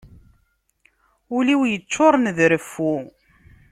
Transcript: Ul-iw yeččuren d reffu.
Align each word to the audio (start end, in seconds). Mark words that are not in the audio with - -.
Ul-iw 1.37 1.61
yeččuren 1.67 2.25
d 2.37 2.39
reffu. 2.51 2.95